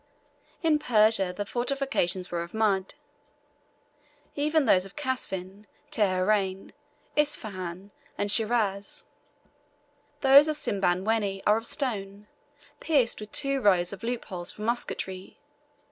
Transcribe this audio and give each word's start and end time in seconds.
In 0.63 0.79
Persia 0.79 1.31
the 1.31 1.45
fortifications 1.45 2.31
were 2.31 2.41
of 2.41 2.55
mud, 2.55 2.95
even 4.35 4.65
those 4.65 4.83
of 4.83 4.95
Kasvin, 4.95 5.67
Teheran, 5.91 6.73
Ispahan, 7.15 7.91
and 8.17 8.31
Shiraz; 8.31 9.05
those 10.21 10.47
of 10.47 10.57
Simbamwenni 10.57 11.43
are 11.45 11.57
of 11.57 11.67
stone, 11.67 12.25
pierced 12.79 13.19
with 13.19 13.31
two 13.31 13.61
rows 13.61 13.93
of 13.93 14.01
loopholes 14.01 14.51
for 14.51 14.63
musketry. 14.63 15.37